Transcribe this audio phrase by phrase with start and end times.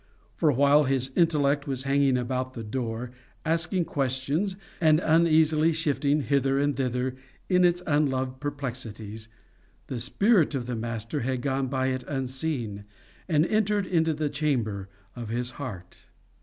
[0.33, 3.11] For while his intellect was hanging about the door,
[3.45, 7.15] asking questions, and uneasily shifting hither and thither
[7.49, 9.27] in its unloved perplexities,
[9.85, 12.83] the spirit of the master had gone by it unseen,
[13.29, 16.07] and entered into the chamber of his heart.